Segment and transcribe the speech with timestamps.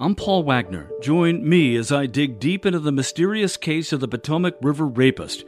[0.00, 0.88] I'm Paul Wagner.
[1.02, 5.44] Join me as I dig deep into the mysterious case of the Potomac River rapist.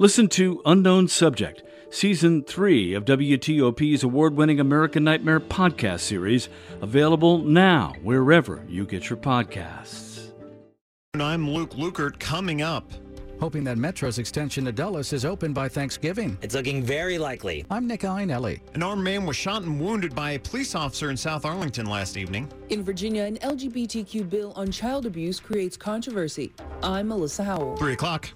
[0.00, 6.48] Listen to Unknown Subject, Season 3 of WTOP's award winning American Nightmare podcast series,
[6.80, 10.32] available now wherever you get your podcasts.
[11.14, 12.18] And I'm Luke Lukert.
[12.18, 12.90] Coming up,
[13.42, 16.38] hoping that Metro's extension to Dulles is open by Thanksgiving.
[16.42, 17.66] It's looking very likely.
[17.72, 18.60] I'm Nick Iannelli.
[18.74, 22.16] An armed man was shot and wounded by a police officer in South Arlington last
[22.16, 22.48] evening.
[22.68, 26.52] In Virginia, an LGBTQ bill on child abuse creates controversy.
[26.84, 27.78] I'm Melissa Howell.
[27.78, 28.30] 3 o'clock.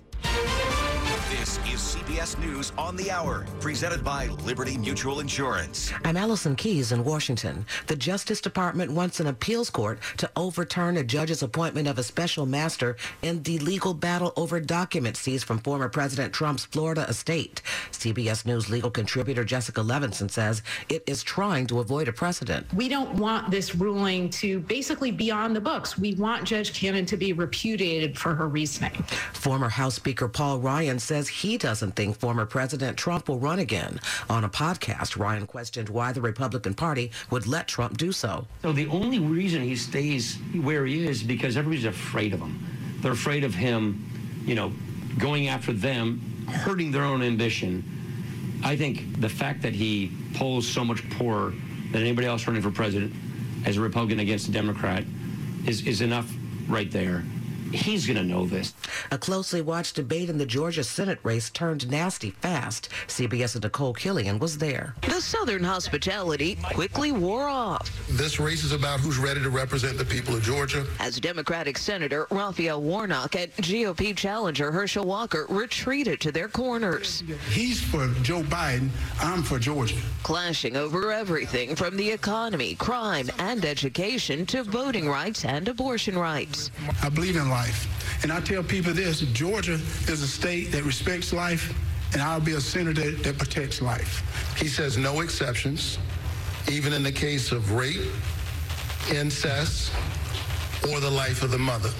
[2.16, 5.92] This is CBS News on the Hour, presented by Liberty Mutual Insurance.
[6.04, 7.66] I'm Allison Keyes in Washington.
[7.88, 12.46] The Justice Department wants an appeals court to overturn a judge's appointment of a special
[12.46, 17.60] master in the legal battle over documents seized from former President Trump's Florida estate.
[17.92, 22.72] CBS News legal contributor Jessica Levinson says it is trying to avoid a precedent.
[22.72, 25.98] We don't want this ruling to basically be on the books.
[25.98, 28.92] We want Judge Cannon to be repudiated for her reasoning.
[29.34, 34.00] Former House Speaker Paul Ryan says he doesn't think former President Trump will run again.
[34.28, 38.46] On a podcast, Ryan questioned why the Republican Party would let Trump do so.
[38.62, 42.64] So the only reason he stays where he is because everybody's afraid of him.
[43.00, 44.04] They're afraid of him,
[44.44, 44.72] you know,
[45.18, 47.84] going after them, hurting their own ambition.
[48.64, 51.52] I think the fact that he polls so much poorer
[51.92, 53.12] than anybody else running for president
[53.64, 55.04] as a Republican against a Democrat
[55.66, 56.32] is, is enough
[56.68, 57.24] right there.
[57.72, 58.74] He's going to know this.
[59.10, 62.88] A closely watched debate in the Georgia Senate race turned nasty fast.
[63.08, 64.94] CBS's Nicole Killion was there.
[65.02, 67.90] The Southern hospitality quickly wore off.
[68.10, 70.86] This race is about who's ready to represent the people of Georgia.
[71.00, 77.22] As Democratic Senator Raphael Warnock and GOP challenger Herschel Walker retreated to their corners.
[77.50, 78.88] He's for Joe Biden.
[79.20, 79.96] I'm for Georgia.
[80.22, 86.70] Clashing over everything from the economy, crime, and education to voting rights and abortion rights.
[87.02, 87.55] I believe in life.
[88.22, 89.74] And I tell people this Georgia
[90.08, 91.74] is a state that respects life,
[92.12, 94.22] and I'll be a senator that protects life.
[94.58, 95.98] He says no exceptions,
[96.70, 98.02] even in the case of rape,
[99.10, 99.92] incest,
[100.90, 101.90] or the life of the mother.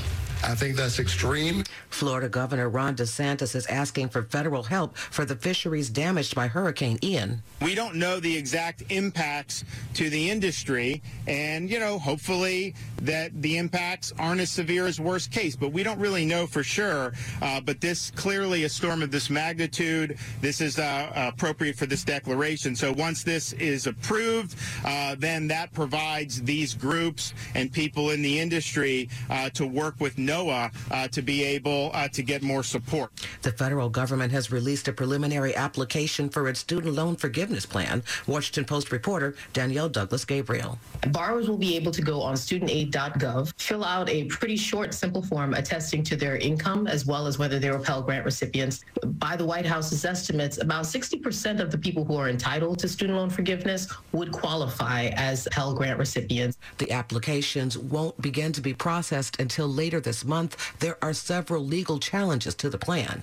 [0.45, 1.65] I think that's extreme.
[1.91, 6.99] Florida Governor Ron DeSantis is asking for federal help for the fisheries damaged by Hurricane
[7.03, 7.43] Ian.
[7.63, 9.65] We don't know the exact impacts
[9.95, 15.31] to the industry, and, you know, hopefully that the impacts aren't as severe as worst
[15.31, 17.13] case, but we don't really know for sure.
[17.41, 20.19] Uh, but this clearly a storm of this magnitude.
[20.41, 22.77] This is uh, appropriate for this declaration.
[22.77, 28.39] So once this is approved, uh, then that provides these groups and people in the
[28.39, 33.11] industry uh, to work with NOAA uh, to be able uh, to get more support.
[33.43, 38.03] The federal government has released a preliminary application for its student loan forgiveness plan.
[38.27, 40.79] Washington Post reporter Danielle Douglas Gabriel.
[41.09, 45.55] Borrowers will be able to go on studentaid.gov, fill out a pretty short, simple form
[45.55, 48.85] attesting to their income as well as whether they were Pell Grant recipients.
[49.05, 53.19] By the White House's estimates, about 60% of the people who are entitled to student
[53.19, 56.59] loan forgiveness would qualify as Pell Grant recipients.
[56.79, 60.79] The applications won't begin to be processed until later this month.
[60.79, 63.23] There are several legal challenges to the plan.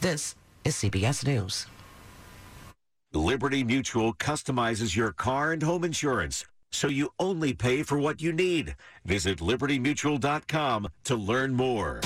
[0.00, 1.66] This is CBS News.
[3.12, 8.32] Liberty Mutual customizes your car and home insurance so you only pay for what you
[8.32, 8.76] need.
[9.04, 12.00] Visit libertymutual.com to learn more.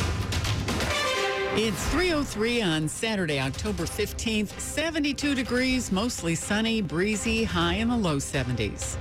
[1.54, 4.58] It's 303 on Saturday, October 15th.
[4.60, 8.96] 72 degrees, mostly sunny, breezy, high in the low 70s.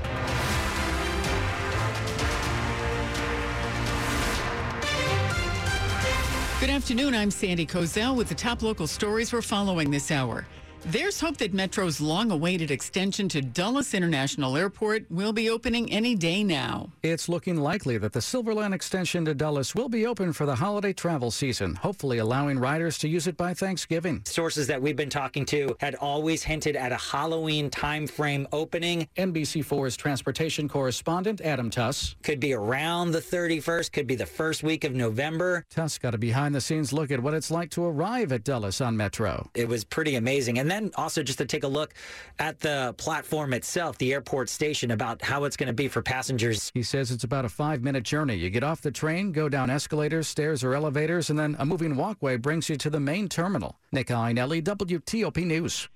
[6.59, 7.15] Good afternoon.
[7.15, 10.45] I'm Sandy Kozel with the top local stories we're following this hour.
[10.85, 16.15] There's hope that Metro's long awaited extension to Dulles International Airport will be opening any
[16.15, 16.89] day now.
[17.03, 20.93] It's looking likely that the Silverline extension to Dulles will be open for the holiday
[20.93, 24.23] travel season, hopefully allowing riders to use it by Thanksgiving.
[24.25, 29.07] Sources that we've been talking to had always hinted at a Halloween timeframe opening.
[29.17, 32.15] NBC4's transportation correspondent Adam Tuss.
[32.23, 35.65] Could be around the 31st, could be the first week of November.
[35.69, 38.79] Tuss got a behind the scenes look at what it's like to arrive at Dulles
[38.79, 39.49] on Metro.
[39.53, 40.57] It was pretty amazing.
[40.57, 41.95] And And then also just to take a look
[42.37, 46.69] at the platform itself, the airport station, about how it's going to be for passengers.
[46.75, 48.35] He says it's about a five minute journey.
[48.35, 51.95] You get off the train, go down escalators, stairs, or elevators, and then a moving
[51.95, 53.79] walkway brings you to the main terminal.
[53.91, 55.89] Nick Iannelli, WTOP News.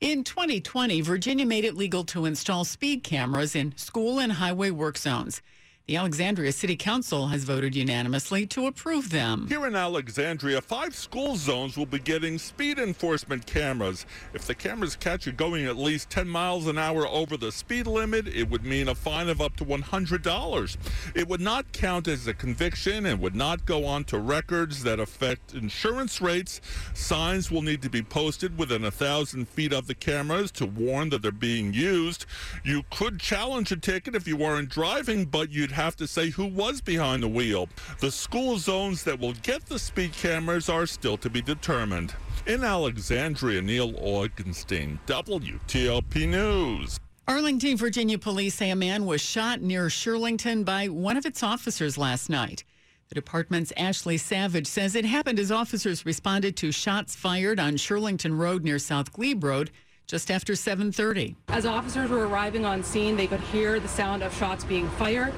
[0.00, 4.96] In 2020, Virginia made it legal to install speed cameras in school and highway work
[4.96, 5.42] zones.
[5.90, 9.48] The Alexandria City Council has voted unanimously to approve them.
[9.48, 14.06] Here in Alexandria, five school zones will be getting speed enforcement cameras.
[14.32, 17.88] If the cameras catch you going at least 10 miles an hour over the speed
[17.88, 20.76] limit, it would mean a fine of up to $100.
[21.16, 25.00] It would not count as a conviction and would not go on to records that
[25.00, 26.60] affect insurance rates.
[26.94, 31.10] Signs will need to be posted within a thousand feet of the cameras to warn
[31.10, 32.26] that they're being used.
[32.62, 36.44] You could challenge a ticket if you weren't driving, but you'd have to say who
[36.44, 37.66] was behind the wheel.
[38.00, 42.14] The school zones that will get the speed cameras are still to be determined.
[42.46, 47.00] In Alexandria, Neil Augenstein, WTOP News.
[47.26, 51.96] Arlington, Virginia police say a man was shot near Shirlington by one of its officers
[51.96, 52.64] last night.
[53.08, 58.38] The department's Ashley Savage says it happened as officers responded to shots fired on Shirlington
[58.38, 59.70] Road near South Glebe Road
[60.06, 61.36] just after 7:30.
[61.48, 65.32] As officers were arriving on scene, they could hear the sound of shots being fired.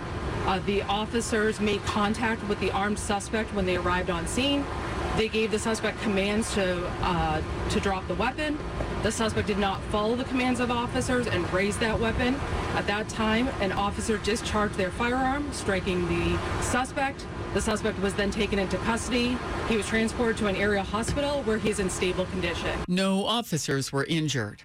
[0.46, 4.64] Uh, the officers made contact with the armed suspect when they arrived on scene.
[5.16, 8.58] They gave the suspect commands to uh, to drop the weapon.
[9.02, 12.34] The suspect did not follow the commands of officers and raise that weapon.
[12.74, 17.26] At that time, an officer discharged their firearm, striking the suspect.
[17.52, 19.36] The suspect was then taken into custody.
[19.68, 22.78] He was transported to an area hospital where he is in stable condition.
[22.88, 24.62] No officers were injured.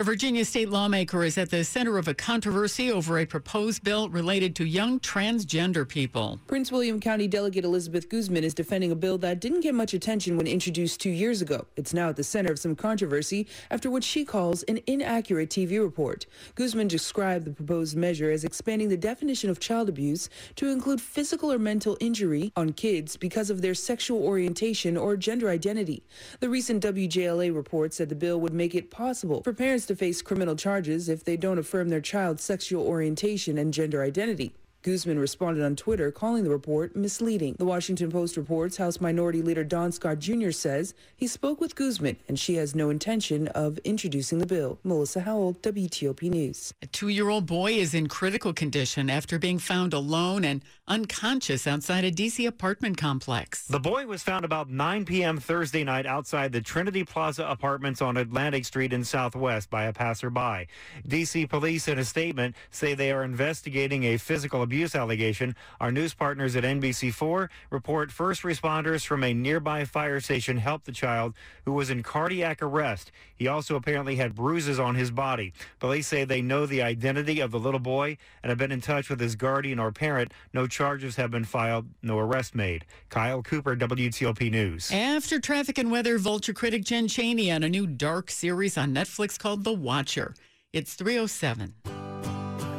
[0.00, 4.08] A Virginia state lawmaker is at the center of a controversy over a proposed bill
[4.08, 6.38] related to young transgender people.
[6.46, 10.36] Prince William County Delegate Elizabeth Guzman is defending a bill that didn't get much attention
[10.36, 11.66] when introduced two years ago.
[11.74, 15.82] It's now at the center of some controversy after what she calls an inaccurate TV
[15.82, 16.26] report.
[16.54, 21.52] Guzman described the proposed measure as expanding the definition of child abuse to include physical
[21.52, 26.04] or mental injury on kids because of their sexual orientation or gender identity.
[26.38, 30.22] The recent WJLA report said the bill would make it possible for parents to face
[30.22, 34.54] criminal charges if they don't affirm their child's sexual orientation and gender identity.
[34.82, 37.56] Guzman responded on Twitter, calling the report misleading.
[37.58, 40.52] The Washington Post reports House Minority Leader Don Scott Jr.
[40.52, 44.78] says he spoke with Guzman and she has no intention of introducing the bill.
[44.84, 46.72] Melissa Howell, WTOP News.
[46.80, 51.66] A two year old boy is in critical condition after being found alone and unconscious
[51.66, 52.46] outside a D.C.
[52.46, 53.66] apartment complex.
[53.66, 55.38] The boy was found about 9 p.m.
[55.38, 60.68] Thursday night outside the Trinity Plaza apartments on Atlantic Street in Southwest by a passerby.
[61.06, 61.46] D.C.
[61.46, 65.56] police in a statement say they are investigating a physical abuse allegation.
[65.80, 70.92] Our news partners at NBC4 report first responders from a nearby fire station helped the
[70.92, 71.34] child
[71.64, 73.10] who was in cardiac arrest.
[73.34, 75.54] He also apparently had bruises on his body.
[75.78, 79.08] Police say they know the identity of the little boy and have been in touch
[79.08, 80.34] with his guardian or parent.
[80.52, 82.84] No charges have been filed, no arrest made.
[83.08, 84.90] Kyle Cooper, WTOP News.
[84.92, 89.38] After traffic and weather, Vulture critic Jen Chaney on a new dark series on Netflix
[89.38, 90.34] called The Watcher.
[90.74, 91.72] It's 307.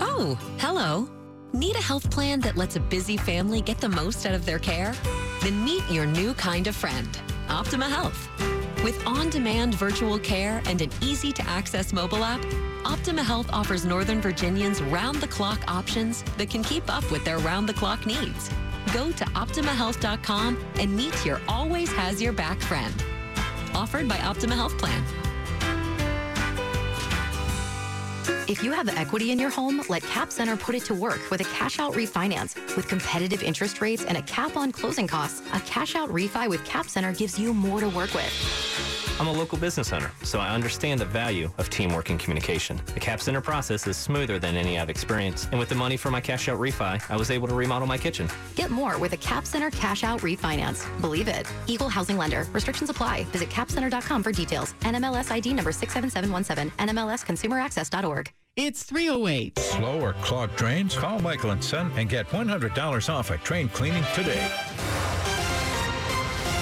[0.01, 1.09] Oh, hello.
[1.53, 4.59] Need a health plan that lets a busy family get the most out of their
[4.59, 4.93] care?
[5.41, 7.09] Then meet your new kind of friend,
[7.49, 8.29] Optima Health.
[8.83, 12.45] With on demand virtual care and an easy to access mobile app,
[12.85, 17.39] Optima Health offers Northern Virginians round the clock options that can keep up with their
[17.39, 18.51] round the clock needs.
[18.93, 22.93] Go to OptimaHealth.com and meet your always has your back friend.
[23.73, 25.03] Offered by Optima Health Plan.
[28.47, 31.41] If you have equity in your home, let Cap Center put it to work with
[31.41, 32.55] a cash out refinance.
[32.75, 36.63] With competitive interest rates and a cap on closing costs, a cash out refi with
[36.65, 38.98] Cap Center gives you more to work with.
[39.19, 42.79] I'm a local business owner, so I understand the value of teamwork and communication.
[42.93, 46.09] The Cap Center process is smoother than any I've experienced, and with the money for
[46.09, 48.29] my cash out refi, I was able to remodel my kitchen.
[48.55, 50.85] Get more with a Cap Center cash out refinance.
[51.01, 51.51] Believe it.
[51.67, 52.47] Equal housing lender.
[52.53, 53.25] Restrictions apply.
[53.25, 54.73] Visit capcenter.com for details.
[54.81, 56.71] NMLS ID number 67717.
[56.77, 58.31] NMLSconsumeraccess.org.
[58.55, 59.57] It's 308.
[59.59, 60.95] Slow or clogged drains?
[60.95, 64.51] Call Michael and Son and get $100 off a drain cleaning today.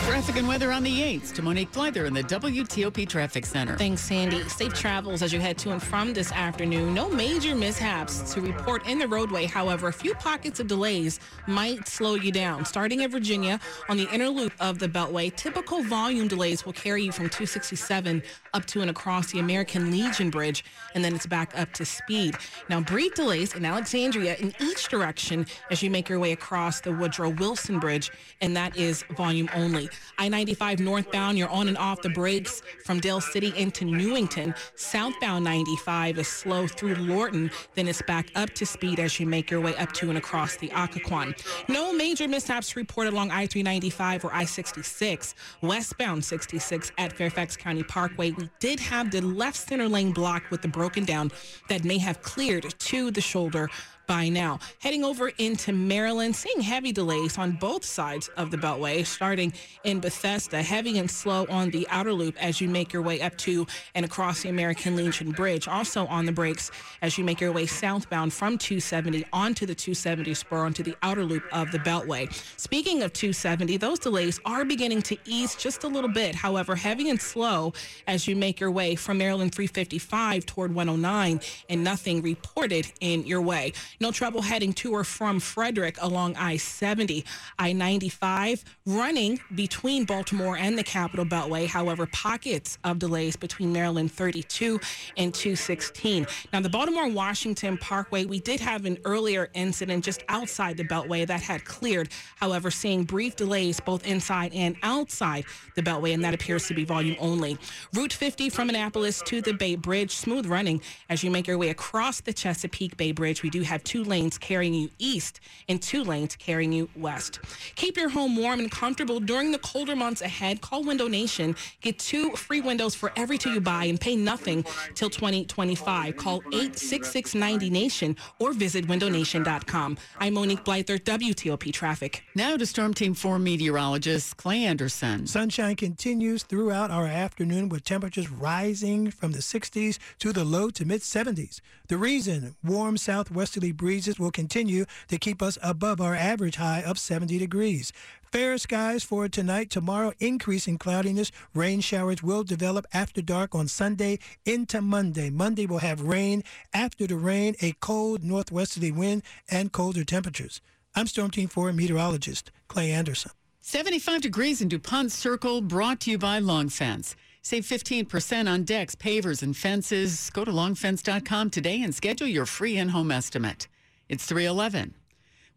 [0.08, 3.76] Traffic and weather on the 8th to Monique Blyther in the WTOP Traffic Center.
[3.76, 4.42] Thanks, Sandy.
[4.48, 6.94] Safe travels as you head to and from this afternoon.
[6.94, 9.46] No major mishaps to report in the roadway.
[9.46, 12.64] However, a few pockets of delays might slow you down.
[12.64, 13.60] Starting in Virginia
[13.90, 18.24] on the inner loop of the Beltway, typical volume delays will carry you from 267
[18.54, 20.64] up to and across the American Legion Bridge,
[20.96, 22.34] and then it's back up to speed.
[22.70, 26.94] Now, brief delays in Alexandria in each direction as you make your way across the
[26.94, 28.10] Woodrow Wilson Bridge,
[28.40, 29.90] and that is volume only.
[30.18, 34.54] I-95 northbound, you're on and off the brakes from Dale City into Newington.
[34.76, 39.52] Southbound 95 is slow through Lorton, then it's back up to speed as you make
[39.52, 41.36] your way up to and across the Occoquan.
[41.70, 45.34] No major mishaps reported along I-395 or I-66.
[45.62, 50.62] Westbound 66 at Fairfax County Parkway, we did have the left center lane blocked with
[50.62, 51.32] the broken down
[51.70, 53.70] that may have cleared to the shoulder
[54.08, 54.60] by now.
[54.80, 60.00] Heading over into Maryland, seeing heavy delays on both sides of the Beltway, starting in
[60.00, 63.68] Bethesda, heavy and slow on the outer loop as you make your way up to
[63.94, 65.68] and across the American Legion Bridge.
[65.68, 66.72] Also on the brakes
[67.02, 71.24] as you make your way southbound from 270 onto the 270 spur onto the outer
[71.24, 72.32] loop of the Beltway.
[72.58, 76.34] Speaking of 270, those delays are beginning to ease just a little bit.
[76.34, 77.74] However, heavy and slow
[78.08, 83.42] as you make your way from Maryland 355 toward 109 and nothing reported in your
[83.42, 83.74] way.
[84.00, 87.26] No trouble heading to or from Frederick along I-70.
[87.58, 91.66] I-95 running between Baltimore and the Capital Beltway.
[91.68, 94.80] However, pockets of delays between Maryland 32
[95.18, 96.28] and 216.
[96.54, 101.42] Now, the Baltimore-Washington Parkway, we did have an earlier incident just outside the Beltway that
[101.42, 102.10] had cleared.
[102.36, 106.84] However, seeing brief delays both inside and outside the Beltway, and that appears to be
[106.84, 107.58] volume only.
[107.94, 111.70] Route 50 from Annapolis to the Bay Bridge, smooth running as you make your way
[111.70, 113.42] across the Chesapeake Bay Bridge.
[113.42, 115.40] We do have two lanes carrying you east
[115.70, 117.40] and two lanes carrying you west.
[117.76, 120.60] Keep your home warm and comfortable during the colder months ahead.
[120.60, 121.56] Call Window Nation.
[121.82, 126.18] Get two free windows for every two you buy and pay nothing till 2025.
[126.18, 129.98] Call 866-90-NATION or visit windownation.com.
[130.20, 132.24] I'm Monique Blyther, WTOP Traffic.
[132.36, 135.28] Now to Storm Team 4 meteorologist Clay Anderson.
[135.28, 140.84] Sunshine continues throughout our afternoon with temperatures rising from the 60s to the low to
[140.84, 141.62] mid 70s.
[141.88, 147.00] The reason warm southwesterly breezes will continue to keep us above our average high of
[147.00, 147.94] 70 degrees.
[148.32, 151.32] Fair skies for tonight, tomorrow, increasing cloudiness.
[151.54, 155.30] Rain showers will develop after dark on Sunday into Monday.
[155.30, 156.44] Monday will have rain.
[156.74, 160.60] After the rain, a cold northwesterly wind and colder temperatures.
[160.94, 163.32] I'm Storm Team 4 meteorologist Clay Anderson.
[163.62, 167.16] 75 degrees in DuPont Circle, brought to you by Long Fence.
[167.48, 170.30] Save 15% on decks, pavers, and fences.
[170.32, 173.70] Go to longfence.com today and schedule your free in home estimate.
[174.10, 174.94] It's 311.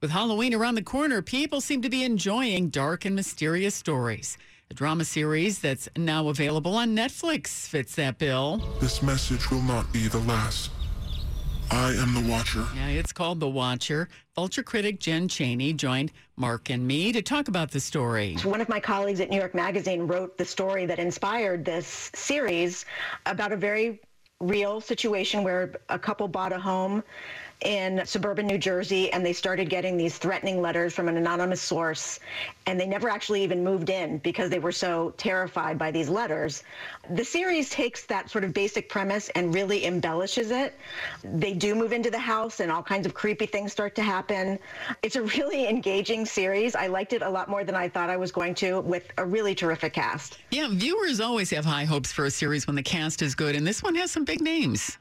[0.00, 4.38] With Halloween around the corner, people seem to be enjoying dark and mysterious stories.
[4.70, 8.58] A drama series that's now available on Netflix fits that bill.
[8.80, 10.70] This message will not be the last.
[11.72, 12.66] I am the Watcher.
[12.74, 14.08] Yeah, it's called The Watcher.
[14.34, 18.36] Vulture critic Jen Chaney joined Mark and me to talk about the story.
[18.42, 22.86] One of my colleagues at New York Magazine wrote the story that inspired this series
[23.26, 24.00] about a very
[24.40, 27.04] real situation where a couple bought a home
[27.62, 32.20] in suburban New Jersey and they started getting these threatening letters from an anonymous source
[32.66, 36.62] and they never actually even moved in because they were so terrified by these letters.
[37.10, 40.78] The series takes that sort of basic premise and really embellishes it.
[41.24, 44.58] They do move into the house and all kinds of creepy things start to happen.
[45.02, 46.74] It's a really engaging series.
[46.74, 49.24] I liked it a lot more than I thought I was going to with a
[49.26, 50.38] really terrific cast.
[50.50, 53.66] Yeah, viewers always have high hopes for a series when the cast is good and
[53.66, 54.96] this one has some big names.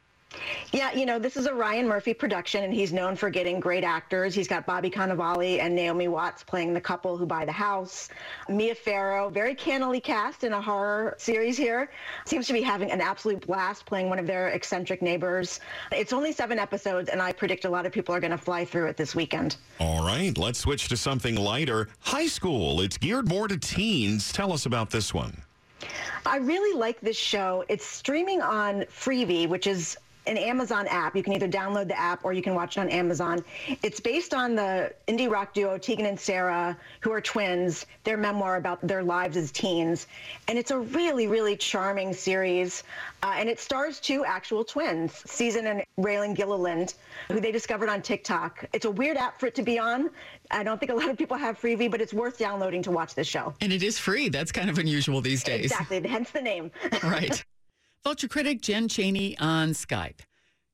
[0.71, 3.83] Yeah, you know, this is a Ryan Murphy production, and he's known for getting great
[3.83, 4.35] actors.
[4.35, 8.09] He's got Bobby Cannavale and Naomi Watts playing the couple who buy the house.
[8.47, 11.89] Mia Farrow, very cannily cast in a horror series here,
[12.25, 15.59] seems to be having an absolute blast playing one of their eccentric neighbors.
[15.91, 18.63] It's only seven episodes, and I predict a lot of people are going to fly
[18.63, 19.57] through it this weekend.
[19.79, 21.89] All right, let's switch to something lighter.
[22.01, 22.81] High school.
[22.81, 24.31] It's geared more to teens.
[24.31, 25.41] Tell us about this one.
[26.25, 27.63] I really like this show.
[27.69, 29.97] It's streaming on Freevee, which is
[30.29, 31.15] an Amazon app.
[31.15, 33.43] You can either download the app or you can watch it on Amazon.
[33.81, 38.57] It's based on the indie rock duo Tegan and Sara, who are twins, their memoir
[38.57, 40.05] about their lives as teens.
[40.47, 42.83] And it's a really, really charming series.
[43.23, 46.93] Uh, and it stars two actual twins, Seazynn and Raylan Gilliland,
[47.27, 48.63] who they discovered on TikTok.
[48.71, 50.11] It's a weird app for it to be on.
[50.51, 53.15] I don't think a lot of people have Freevee, but it's worth downloading to watch
[53.15, 53.53] this show.
[53.61, 54.29] And it is free.
[54.29, 55.71] That's kind of unusual these days.
[55.71, 56.71] Exactly, hence the name.
[57.03, 57.43] right.
[58.03, 60.21] Vulture critic Jen Chaney on Skype.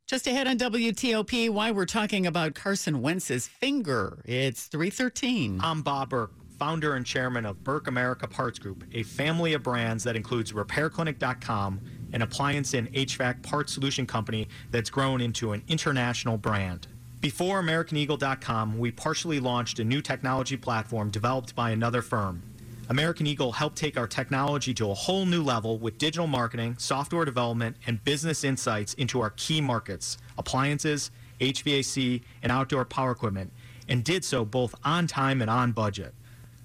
[0.06, 4.22] Just ahead on WTOP, why we're talking about Carson Wentz's finger.
[4.26, 5.60] It's 313.
[5.64, 10.04] I'm Bob Burke, founder and chairman of Burke America Parts Group, a family of brands
[10.04, 11.82] that includes RepairClinic.com,
[12.14, 16.86] an appliance and HVAC parts solution company that's grown into an international brand.
[17.22, 22.44] Before AmericanEagle.com, we partially launched a new technology platform developed by another firm.
[22.90, 27.26] American Eagle helped take our technology to a whole new level with digital marketing, software
[27.26, 33.52] development, and business insights into our key markets appliances, HVAC, and outdoor power equipment,
[33.90, 36.14] and did so both on time and on budget.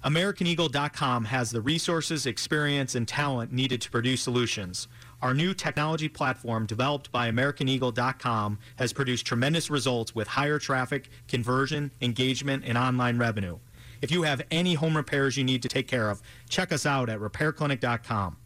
[0.03, 4.87] AmericanEagle.com has the resources, experience, and talent needed to produce solutions.
[5.21, 11.91] Our new technology platform, developed by AmericanEagle.com, has produced tremendous results with higher traffic, conversion,
[12.01, 13.59] engagement, and online revenue.
[14.01, 17.09] If you have any home repairs you need to take care of, check us out
[17.09, 18.37] at RepairClinic.com.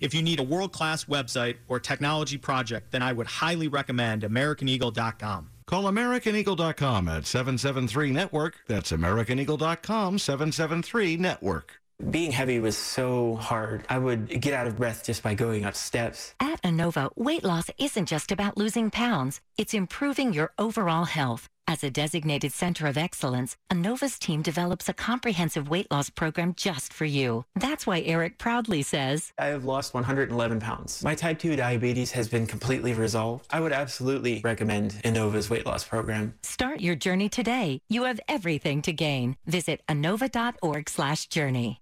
[0.00, 4.22] If you need a world class website or technology project, then I would highly recommend
[4.22, 5.50] AmericanEagle.com.
[5.66, 8.56] Call AmericanEagle.com at 773 Network.
[8.66, 11.80] That's AmericanEagle.com 773 Network.
[12.10, 13.84] Being heavy was so hard.
[13.88, 16.34] I would get out of breath just by going up steps.
[16.40, 21.46] At Inova, weight loss isn't just about losing pounds, it's improving your overall health.
[21.68, 26.92] As a designated center of excellence, Inova's team develops a comprehensive weight loss program just
[26.92, 27.44] for you.
[27.54, 31.02] That's why Eric proudly says, I have lost 111 pounds.
[31.04, 33.46] My type 2 diabetes has been completely resolved.
[33.50, 36.34] I would absolutely recommend Inova's weight loss program.
[36.42, 37.80] Start your journey today.
[37.88, 39.36] You have everything to gain.
[39.46, 41.80] Visit Inova.org slash journey.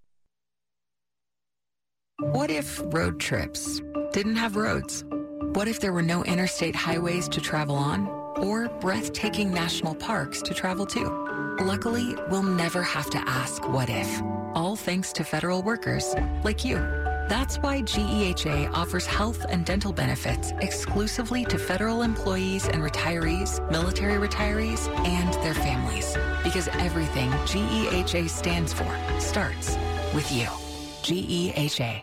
[2.19, 3.81] What if road trips
[4.13, 5.05] didn't have roads?
[5.55, 10.55] What if there were no interstate highways to travel on or breathtaking national parks to
[10.55, 11.57] travel to?
[11.61, 14.23] Luckily, we'll never have to ask what if,
[14.55, 16.77] all thanks to federal workers like you.
[17.31, 24.27] That's why GEHA offers health and dental benefits exclusively to federal employees and retirees, military
[24.27, 26.17] retirees, and their families.
[26.43, 29.77] Because everything GEHA stands for starts
[30.13, 30.47] with you.
[31.03, 32.03] GEHA.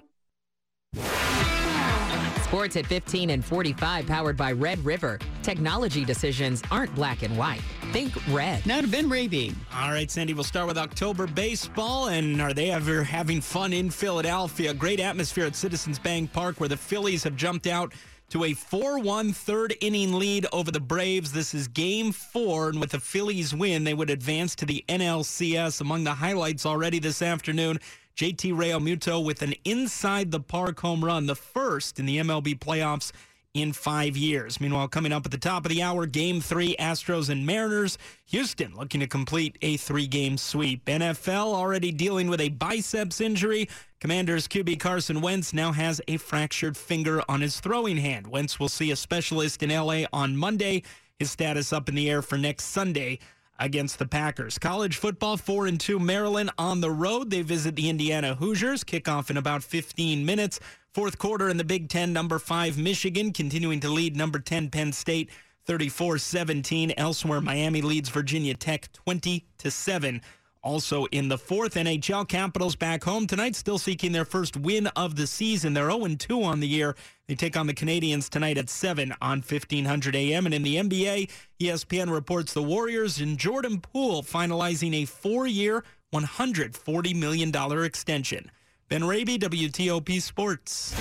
[2.48, 5.20] Sports at 15 and 45, powered by Red River.
[5.44, 7.60] Technology decisions aren't black and white.
[7.92, 8.66] Think red.
[8.66, 9.54] Now to Ben Raby.
[9.76, 12.08] All right, Sandy, we'll start with October baseball.
[12.08, 14.74] And are they ever having fun in Philadelphia?
[14.74, 17.94] Great atmosphere at Citizens Bank Park, where the Phillies have jumped out
[18.30, 21.34] to a 4 1 third inning lead over the Braves.
[21.34, 25.82] This is game four, and with the Phillies win, they would advance to the NLCS.
[25.82, 27.80] Among the highlights already this afternoon,
[28.18, 33.12] JT Realmuto with an inside the park home run, the first in the MLB playoffs
[33.54, 34.60] in five years.
[34.60, 38.00] Meanwhile, coming up at the top of the hour, game three, Astros and Mariners.
[38.26, 40.84] Houston looking to complete a three game sweep.
[40.86, 43.70] NFL already dealing with a biceps injury.
[44.00, 48.26] Commanders QB Carson Wentz now has a fractured finger on his throwing hand.
[48.26, 50.82] Wentz will see a specialist in LA on Monday.
[51.20, 53.20] His status up in the air for next Sunday
[53.60, 54.58] against the Packers.
[54.58, 57.30] College football, 4 and 2 Maryland on the road.
[57.30, 58.84] They visit the Indiana Hoosiers.
[58.84, 60.60] Kickoff in about 15 minutes.
[60.94, 64.92] Fourth quarter in the Big Ten, number 5 Michigan continuing to lead number 10 Penn
[64.92, 65.30] State
[65.66, 66.94] 34 17.
[66.98, 70.22] Elsewhere, Miami leads Virginia Tech 20 to 7.
[70.64, 75.16] Also in the fourth, NHL Capitals back home tonight, still seeking their first win of
[75.16, 75.74] the season.
[75.74, 76.96] They're 0 2 on the year.
[77.28, 80.46] They take on the Canadiens tonight at 7 on 1500 AM.
[80.46, 85.84] And in the NBA, ESPN reports the Warriors and Jordan Poole finalizing a four year,
[86.14, 88.52] $140 million extension.
[88.90, 90.96] Ben Raby, WTOP Sports.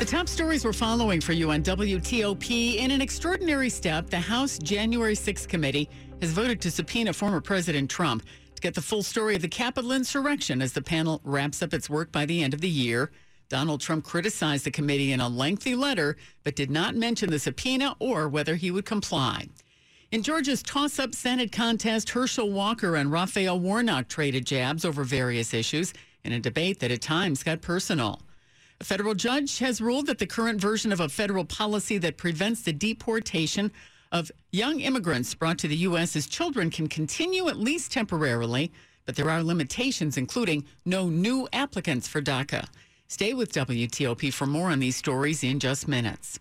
[0.00, 2.76] The top stories we're following for you on WTOP.
[2.76, 5.90] In an extraordinary step, the House January 6th committee
[6.22, 9.92] has voted to subpoena former President Trump to get the full story of the Capitol
[9.92, 13.10] insurrection as the panel wraps up its work by the end of the year.
[13.50, 17.94] Donald Trump criticized the committee in a lengthy letter, but did not mention the subpoena
[17.98, 19.48] or whether he would comply.
[20.12, 25.52] In Georgia's toss up Senate contest, Herschel Walker and Raphael Warnock traded jabs over various
[25.52, 25.92] issues
[26.24, 28.22] in a debate that at times got personal.
[28.80, 32.62] A federal judge has ruled that the current version of a federal policy that prevents
[32.62, 33.72] the deportation
[34.10, 36.16] of young immigrants brought to the U.S.
[36.16, 38.72] as children can continue at least temporarily,
[39.04, 42.68] but there are limitations, including no new applicants for DACA.
[43.06, 46.40] Stay with WTOP for more on these stories in just minutes.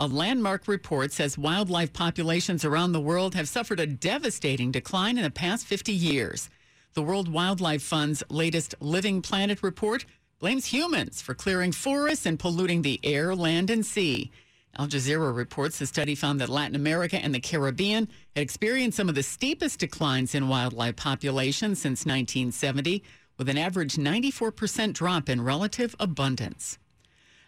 [0.00, 5.22] A landmark report says wildlife populations around the world have suffered a devastating decline in
[5.22, 6.50] the past 50 years.
[6.94, 10.04] The World Wildlife Fund's latest Living Planet report
[10.38, 14.30] blames humans for clearing forests and polluting the air, land, and sea.
[14.78, 19.08] Al Jazeera reports the study found that Latin America and the Caribbean had experienced some
[19.08, 23.02] of the steepest declines in wildlife populations since 1970,
[23.36, 26.78] with an average 94% drop in relative abundance.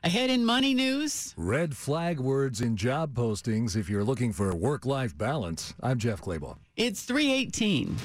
[0.03, 1.35] Ahead in money news.
[1.37, 5.75] Red flag words in job postings if you're looking for work life balance.
[5.83, 6.57] I'm Jeff Claybaugh.
[6.75, 7.97] It's 318.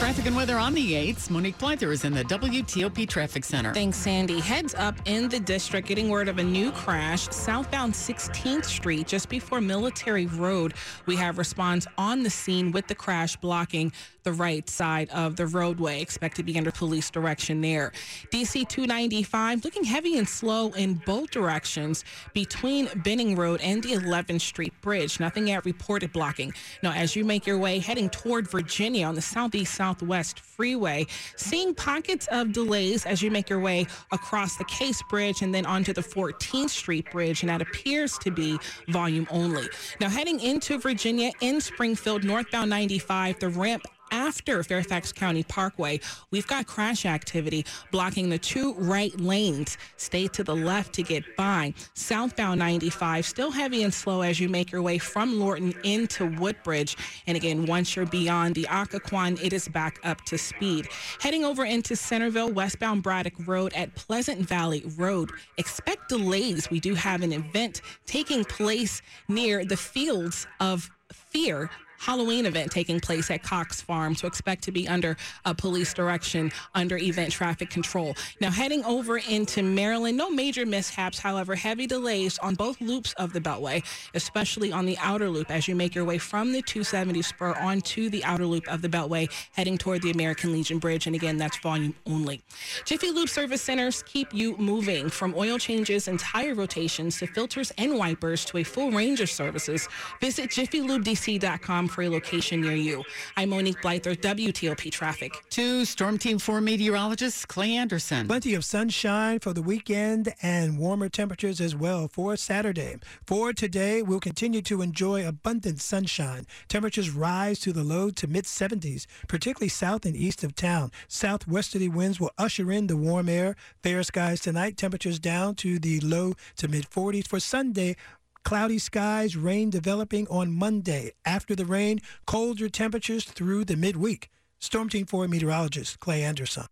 [0.00, 1.28] Traffic and weather on the 8th.
[1.28, 3.74] Monique Blyther is in the WTOP Traffic Center.
[3.74, 4.40] Thanks, Sandy.
[4.40, 9.28] Heads up in the district, getting word of a new crash southbound 16th Street, just
[9.28, 10.72] before Military Road.
[11.04, 15.46] We have response on the scene with the crash blocking the right side of the
[15.46, 16.00] roadway.
[16.00, 17.92] Expect to be under police direction there.
[18.30, 24.40] DC 295 looking heavy and slow in both directions between Benning Road and the 11th
[24.40, 25.20] Street Bridge.
[25.20, 26.52] Nothing yet reported blocking.
[26.82, 31.04] Now, as you make your way heading toward Virginia on the southeast southwest freeway,
[31.36, 35.66] seeing pockets of delays as you make your way across the Case Bridge and then
[35.66, 38.56] onto the 14th Street Bridge, and that appears to be
[38.88, 39.66] volume only.
[40.00, 46.46] Now, heading into Virginia in Springfield, northbound 95, the ramp after Fairfax County Parkway, we've
[46.46, 49.78] got crash activity blocking the two right lanes.
[49.96, 51.74] Stay to the left to get by.
[51.94, 56.96] Southbound 95, still heavy and slow as you make your way from Lorton into Woodbridge.
[57.26, 60.88] And again, once you're beyond the Occoquan, it is back up to speed.
[61.20, 65.30] Heading over into Centreville, westbound Braddock Road at Pleasant Valley Road.
[65.58, 66.70] Expect delays.
[66.70, 72.98] We do have an event taking place near the fields of fear Halloween event taking
[72.98, 74.14] place at Cox Farm.
[74.14, 78.14] to expect to be under a police direction under event traffic control.
[78.40, 81.18] Now heading over into Maryland, no major mishaps.
[81.18, 83.84] However, heavy delays on both loops of the Beltway,
[84.14, 88.08] especially on the outer loop as you make your way from the 270 spur onto
[88.08, 91.06] the outer loop of the Beltway, heading toward the American Legion Bridge.
[91.06, 92.40] And again, that's volume only.
[92.86, 97.72] Jiffy Lube service centers keep you moving from oil changes and tire rotations to filters
[97.76, 99.86] and wipers to a full range of services.
[100.22, 103.04] Visit jiffylubedc.com for a location near you.
[103.36, 105.32] I'm Monique Blyther, WTOP Traffic.
[105.50, 108.26] To Storm Team 4 meteorologist Clay Anderson.
[108.26, 112.96] Plenty of sunshine for the weekend and warmer temperatures as well for Saturday.
[113.26, 116.46] For today, we'll continue to enjoy abundant sunshine.
[116.68, 120.92] Temperatures rise to the low to mid 70s, particularly south and east of town.
[121.08, 123.56] Southwesterly winds will usher in the warm air.
[123.82, 127.26] Fair skies tonight, temperatures down to the low to mid 40s.
[127.26, 127.96] For Sunday,
[128.44, 131.12] Cloudy skies, rain developing on Monday.
[131.24, 134.30] After the rain, colder temperatures through the midweek.
[134.58, 136.66] Storm Team 4 meteorologist Clay Anderson.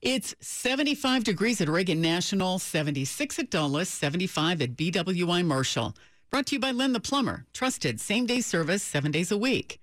[0.00, 5.94] It's 75 degrees at Reagan National, 76 at Dulles, 75 at BWI Marshall.
[6.30, 7.44] Brought to you by Len the Plumber.
[7.52, 9.80] Trusted same day service seven days a week.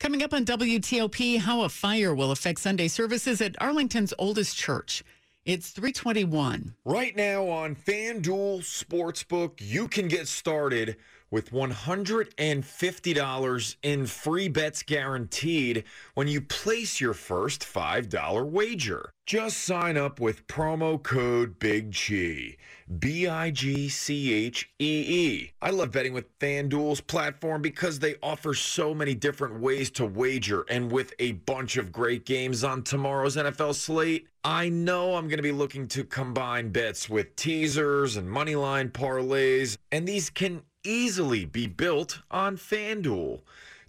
[0.00, 5.04] Coming up on WTOP, how a fire will affect Sunday services at Arlington's oldest church.
[5.46, 6.74] It's 321.
[6.84, 10.96] Right now on FanDuel Sportsbook, you can get started
[11.30, 15.84] with $150 in free bets guaranteed
[16.14, 19.12] when you place your first $5 wager.
[19.26, 22.56] Just sign up with promo code Big Chi.
[23.00, 25.52] B I G C H E E.
[25.60, 30.64] I love betting with FanDuel's platform because they offer so many different ways to wager.
[30.68, 35.38] And with a bunch of great games on tomorrow's NFL slate, I know I'm going
[35.38, 39.76] to be looking to combine bets with teasers and moneyline parlays.
[39.90, 43.40] And these can easily be built on FanDuel.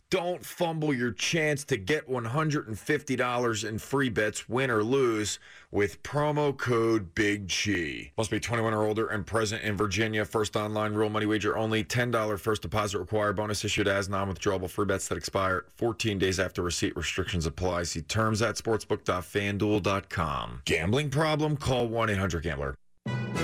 [0.10, 5.38] Don't fumble your chance to get $150 in free bets, win or lose,
[5.70, 8.14] with promo code Big G.
[8.18, 10.24] Must be 21 or older and present in Virginia.
[10.24, 11.84] First online real money wager only.
[11.84, 13.36] $10 first deposit required.
[13.36, 16.96] Bonus issued as non-withdrawable free bets that expire 14 days after receipt.
[16.96, 17.84] Restrictions apply.
[17.84, 20.62] See terms at sportsbook.fanduel.com.
[20.64, 21.58] Gambling problem?
[21.58, 22.76] Call 1-800-GAMBLER.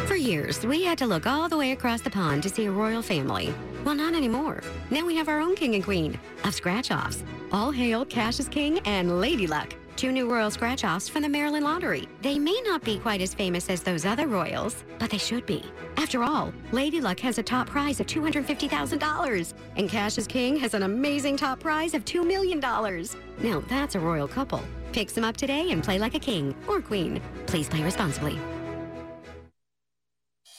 [0.08, 2.72] For years, we had to look all the way across the pond to see a
[2.72, 3.54] royal family.
[3.84, 4.62] Well, not anymore.
[4.90, 7.24] Now we have our own king and queen of scratch offs.
[7.52, 11.30] All hail Cash is King and Lady Luck, two new royal scratch offs from the
[11.30, 12.08] Maryland Lottery.
[12.22, 15.64] They may not be quite as famous as those other royals, but they should be.
[15.98, 20.74] After all, Lady Luck has a top prize of $250,000, and Cash is King has
[20.74, 22.60] an amazing top prize of $2 million.
[22.60, 24.62] Now that's a royal couple.
[24.92, 27.22] Pick some up today and play like a king or queen.
[27.48, 28.38] Please play responsibly.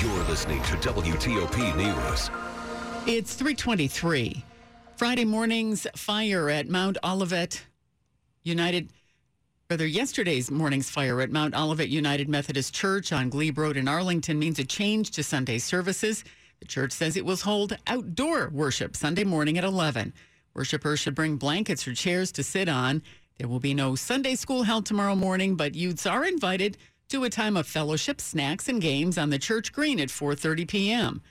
[0.00, 2.30] You're listening to WTOP News.
[3.06, 4.44] It's 323.
[4.94, 7.64] Friday morning's fire at Mount Olivet
[8.42, 8.90] United,
[9.70, 14.38] rather, yesterday's morning's fire at Mount Olivet United Methodist Church on Glebe Road in Arlington
[14.38, 16.24] means a change to Sunday services.
[16.60, 20.12] The church says it will hold outdoor worship Sunday morning at 11.
[20.52, 23.02] Worshippers should bring blankets or chairs to sit on.
[23.38, 26.76] There will be no Sunday school held tomorrow morning, but youths are invited
[27.08, 31.22] to a time of fellowship, snacks, and games on the church green at 4:30 p.m.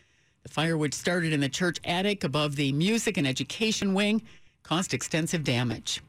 [0.44, 4.22] The fire, which started in the church attic above the music and education wing,
[4.64, 6.02] caused extensive damage.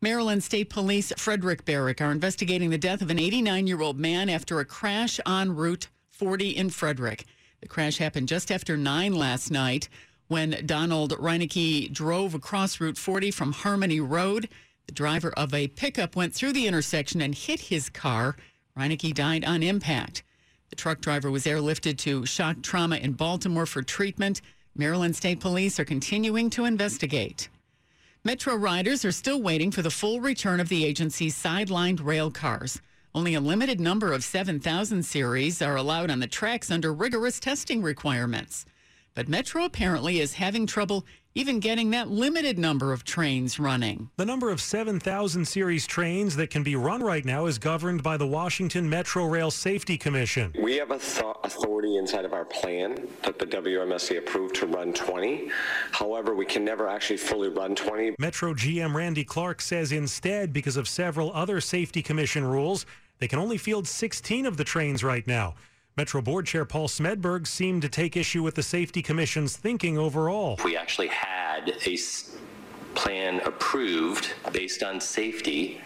[0.00, 4.28] Maryland State Police Frederick Barrack are investigating the death of an 89 year old man
[4.28, 7.24] after a crash on Route 40 in Frederick.
[7.60, 9.88] The crash happened just after 9 last night
[10.28, 14.48] when Donald Reinecke drove across Route 40 from Harmony Road.
[14.86, 18.36] The driver of a pickup went through the intersection and hit his car.
[18.78, 20.24] Reinecke died on impact.
[20.70, 24.40] The truck driver was airlifted to shock trauma in Baltimore for treatment.
[24.74, 27.48] Maryland State Police are continuing to investigate.
[28.24, 32.80] Metro riders are still waiting for the full return of the agency's sidelined rail cars.
[33.14, 37.80] Only a limited number of 7000 series are allowed on the tracks under rigorous testing
[37.80, 38.66] requirements.
[39.14, 44.10] But Metro apparently is having trouble even getting that limited number of trains running.
[44.16, 48.16] The number of 7,000 series trains that can be run right now is governed by
[48.16, 50.52] the Washington Metro Rail Safety Commission.
[50.60, 54.92] We have a th- authority inside of our plan that the WMSC approved to run
[54.92, 55.48] 20.
[55.92, 58.16] However, we can never actually fully run 20.
[58.18, 62.84] Metro GM Randy Clark says instead, because of several other Safety Commission rules,
[63.20, 65.54] they can only field 16 of the trains right now.
[65.96, 70.58] Metro Board Chair Paul Smedberg seemed to take issue with the Safety Commission's thinking overall.
[70.64, 71.96] We actually had a
[72.96, 75.80] plan approved based on safety,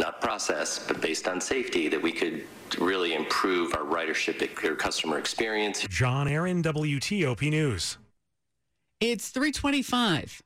[0.00, 2.44] not process, but based on safety, that we could
[2.80, 5.86] really improve our ridership or customer experience.
[5.88, 7.98] John Aaron, WTOP News.
[9.00, 10.42] It's 325.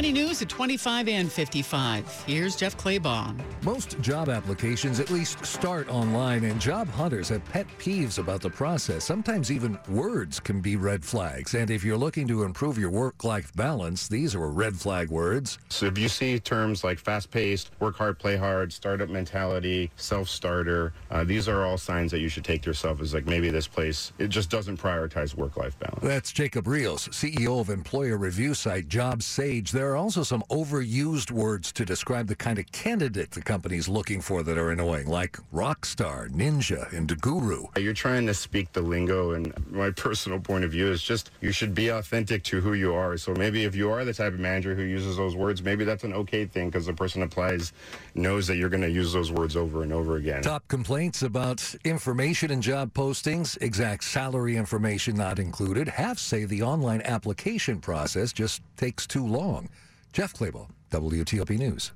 [0.00, 2.24] Money News at 25 and 55.
[2.26, 3.38] Here's Jeff Claybaugh.
[3.62, 8.48] Most job applications at least start online, and job hunters have pet peeves about the
[8.48, 9.04] process.
[9.04, 11.52] Sometimes even words can be red flags.
[11.52, 15.58] And if you're looking to improve your work life balance, these are red flag words.
[15.68, 20.30] So if you see terms like fast paced, work hard, play hard, startup mentality, self
[20.30, 23.50] starter, uh, these are all signs that you should take to yourself as like maybe
[23.50, 26.00] this place, it just doesn't prioritize work life balance.
[26.02, 29.70] That's Jacob Rios, CEO of employer review site Job Sage.
[29.70, 34.20] There are also some overused words to describe the kind of candidate the company's looking
[34.20, 37.66] for that are annoying, like rock star, ninja, and guru.
[37.76, 41.50] You're trying to speak the lingo, and my personal point of view is just you
[41.50, 43.16] should be authentic to who you are.
[43.16, 46.04] So maybe if you are the type of manager who uses those words, maybe that's
[46.04, 47.72] an okay thing because the person applies
[48.14, 50.42] knows that you're going to use those words over and over again.
[50.42, 55.88] Top complaints about information and job postings, exact salary information not included.
[55.88, 59.68] Half say the online application process just takes too long.
[60.12, 61.92] Jeff Claybaugh, WTOP News.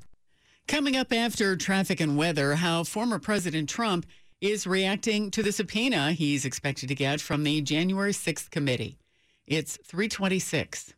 [0.66, 4.06] Coming up after traffic and weather, how former President Trump
[4.40, 8.98] is reacting to the subpoena he's expected to get from the January 6th committee.
[9.46, 10.94] It's 326.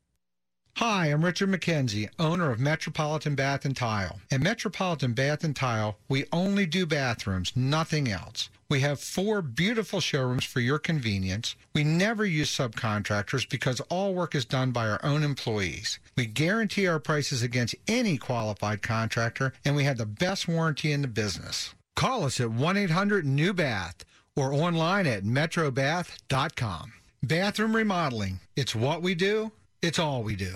[0.77, 4.21] Hi, I'm Richard McKenzie, owner of Metropolitan Bath and Tile.
[4.31, 8.51] At Metropolitan Bath and Tile, we only do bathrooms, nothing else.
[8.69, 11.55] We have four beautiful showrooms for your convenience.
[11.73, 16.01] We never use subcontractors because all work is done by our own employees.
[16.17, 21.03] We guarantee our prices against any qualified contractor, and we have the best warranty in
[21.03, 21.75] the business.
[21.95, 26.93] Call us at 1 800 New Bath or online at metrobath.com.
[27.23, 28.41] Bathroom remodeling.
[28.57, 30.55] It's what we do, it's all we do.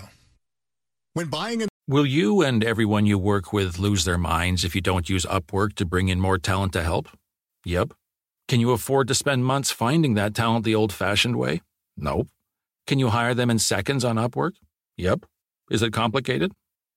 [1.13, 4.81] When buying a Will you and everyone you work with lose their minds if you
[4.81, 7.07] don't use Upwork to bring in more talent to help?
[7.65, 7.93] Yep.
[8.51, 11.61] Can you afford to spend months finding that talent the old fashioned way?
[11.95, 12.27] Nope.
[12.85, 14.55] Can you hire them in seconds on Upwork?
[14.97, 15.23] Yep.
[15.69, 16.51] Is it complicated?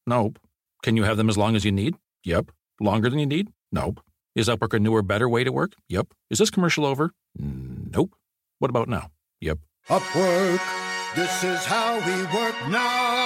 [0.05, 0.41] Nope.
[0.83, 1.95] Can you have them as long as you need?
[2.25, 2.51] Yep.
[2.81, 3.53] Longer than you need?
[3.71, 4.01] Nope.
[4.35, 5.75] Is Upwork a newer, better way to work?
[5.89, 6.09] Yep.
[6.29, 7.13] Is this commercial over?
[7.39, 8.17] Nope.
[8.59, 9.13] What about now?
[9.41, 9.59] Yep.
[9.89, 10.61] Upwork.
[11.15, 13.24] This is how we work now.